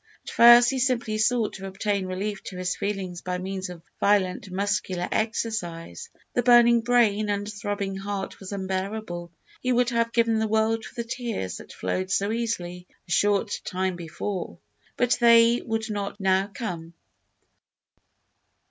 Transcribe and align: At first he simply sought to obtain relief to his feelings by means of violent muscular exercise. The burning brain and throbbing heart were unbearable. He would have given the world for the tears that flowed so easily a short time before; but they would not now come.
At 0.25 0.31
first 0.33 0.71
he 0.71 0.79
simply 0.79 1.19
sought 1.19 1.53
to 1.53 1.67
obtain 1.67 2.07
relief 2.07 2.41
to 2.45 2.57
his 2.57 2.75
feelings 2.75 3.21
by 3.21 3.37
means 3.37 3.69
of 3.69 3.83
violent 3.99 4.49
muscular 4.49 5.07
exercise. 5.11 6.09
The 6.33 6.41
burning 6.41 6.81
brain 6.81 7.29
and 7.29 7.47
throbbing 7.47 7.97
heart 7.97 8.39
were 8.39 8.47
unbearable. 8.51 9.31
He 9.61 9.71
would 9.71 9.91
have 9.91 10.11
given 10.11 10.39
the 10.39 10.47
world 10.47 10.85
for 10.85 10.95
the 10.95 11.07
tears 11.07 11.57
that 11.57 11.71
flowed 11.71 12.09
so 12.09 12.31
easily 12.31 12.87
a 13.07 13.11
short 13.11 13.61
time 13.63 13.95
before; 13.95 14.57
but 14.97 15.19
they 15.21 15.61
would 15.63 15.87
not 15.87 16.19
now 16.19 16.47
come. 16.51 16.95